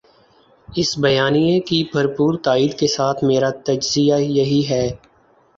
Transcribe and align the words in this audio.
اس 0.67 0.97
بیانیے 0.97 1.59
کی 1.59 1.83
بھرپور 1.93 2.37
تائید 2.43 2.77
کے 2.79 2.87
ساتھ 2.87 3.23
میرا 3.23 3.49
تجزیہ 3.65 4.15
یہی 4.31 4.61
ہے 4.69 4.87